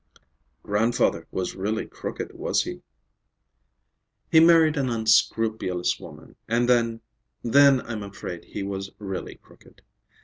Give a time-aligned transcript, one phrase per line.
[0.63, 2.81] "Grandfather was really crooked, was he?"
[4.31, 9.83] "He married an unscrupulous woman, and then—then I'm afraid he was really crooked.